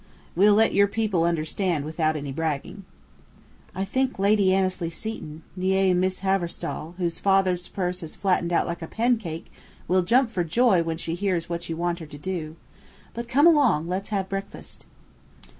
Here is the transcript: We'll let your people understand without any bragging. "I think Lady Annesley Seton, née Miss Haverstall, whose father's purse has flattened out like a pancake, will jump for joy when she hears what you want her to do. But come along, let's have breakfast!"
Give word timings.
We'll 0.35 0.55
let 0.55 0.73
your 0.73 0.87
people 0.87 1.25
understand 1.25 1.85
without 1.85 2.15
any 2.15 2.31
bragging. 2.31 2.85
"I 3.75 3.85
think 3.85 4.17
Lady 4.17 4.51
Annesley 4.51 4.89
Seton, 4.89 5.43
née 5.55 5.95
Miss 5.95 6.21
Haverstall, 6.21 6.95
whose 6.97 7.19
father's 7.19 7.67
purse 7.67 8.01
has 8.01 8.15
flattened 8.15 8.51
out 8.51 8.65
like 8.65 8.81
a 8.81 8.87
pancake, 8.87 9.51
will 9.87 10.01
jump 10.01 10.31
for 10.31 10.43
joy 10.43 10.81
when 10.81 10.97
she 10.97 11.13
hears 11.13 11.49
what 11.49 11.69
you 11.69 11.77
want 11.77 11.99
her 11.99 12.07
to 12.07 12.17
do. 12.17 12.55
But 13.13 13.27
come 13.29 13.45
along, 13.45 13.87
let's 13.89 14.09
have 14.09 14.27
breakfast!" 14.27 14.87